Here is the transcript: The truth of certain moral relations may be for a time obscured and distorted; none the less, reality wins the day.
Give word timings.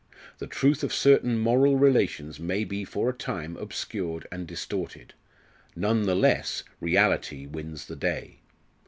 The 0.39 0.47
truth 0.47 0.81
of 0.83 0.91
certain 0.91 1.37
moral 1.37 1.75
relations 1.77 2.39
may 2.39 2.63
be 2.63 2.83
for 2.83 3.11
a 3.11 3.13
time 3.13 3.55
obscured 3.55 4.25
and 4.31 4.47
distorted; 4.47 5.13
none 5.75 6.07
the 6.07 6.15
less, 6.15 6.63
reality 6.79 7.45
wins 7.45 7.85
the 7.85 7.95
day. 7.95 8.39